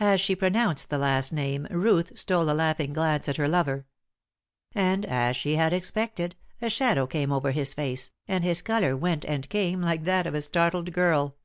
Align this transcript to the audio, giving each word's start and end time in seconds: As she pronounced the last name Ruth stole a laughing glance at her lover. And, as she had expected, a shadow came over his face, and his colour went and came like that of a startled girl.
As 0.00 0.22
she 0.22 0.34
pronounced 0.34 0.88
the 0.88 0.96
last 0.96 1.30
name 1.30 1.66
Ruth 1.70 2.18
stole 2.18 2.48
a 2.48 2.54
laughing 2.56 2.94
glance 2.94 3.28
at 3.28 3.36
her 3.36 3.46
lover. 3.46 3.84
And, 4.74 5.04
as 5.04 5.36
she 5.36 5.56
had 5.56 5.70
expected, 5.74 6.34
a 6.62 6.70
shadow 6.70 7.06
came 7.06 7.30
over 7.30 7.50
his 7.50 7.74
face, 7.74 8.10
and 8.26 8.42
his 8.42 8.62
colour 8.62 8.96
went 8.96 9.26
and 9.26 9.46
came 9.50 9.82
like 9.82 10.04
that 10.04 10.26
of 10.26 10.34
a 10.34 10.40
startled 10.40 10.94
girl. 10.94 11.36